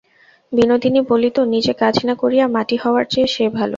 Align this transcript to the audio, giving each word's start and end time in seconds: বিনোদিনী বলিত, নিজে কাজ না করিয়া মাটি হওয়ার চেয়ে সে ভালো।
বিনোদিনী 0.53 1.01
বলিত, 1.09 1.37
নিজে 1.53 1.73
কাজ 1.73 1.95
না 2.05 2.13
করিয়া 2.15 2.45
মাটি 2.47 2.75
হওয়ার 2.83 3.05
চেয়ে 3.05 3.27
সে 3.27 3.45
ভালো। 3.49 3.69